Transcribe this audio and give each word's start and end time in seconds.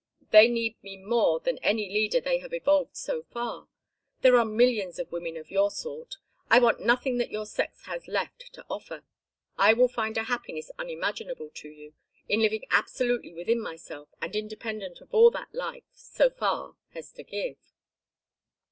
They 0.31 0.47
need 0.47 0.81
me 0.81 0.97
more 0.97 1.39
than 1.41 1.59
any 1.59 1.87
leader 1.87 2.19
they 2.19 2.39
have 2.39 2.55
evolved 2.55 2.97
so 2.97 3.21
far. 3.21 3.67
There 4.21 4.35
are 4.35 4.45
millions 4.45 4.97
of 4.97 5.11
women 5.11 5.37
of 5.37 5.51
your 5.51 5.69
sort. 5.69 6.15
I 6.49 6.57
want 6.57 6.79
nothing 6.79 7.17
that 7.19 7.29
your 7.29 7.45
sex 7.45 7.83
has 7.85 8.07
left 8.07 8.51
to 8.53 8.65
offer. 8.67 9.03
I 9.59 9.73
will 9.73 9.87
find 9.87 10.17
a 10.17 10.23
happiness 10.23 10.71
unimaginable 10.79 11.51
to 11.53 11.69
you, 11.69 11.93
in 12.27 12.39
living 12.41 12.63
absolutely 12.71 13.31
within 13.35 13.61
myself 13.61 14.09
and 14.19 14.35
independent 14.35 15.01
of 15.01 15.13
all 15.13 15.29
that 15.29 15.53
life, 15.53 15.83
so 15.93 16.31
far, 16.31 16.77
has 16.95 17.11
to 17.11 17.21
give." 17.23 17.57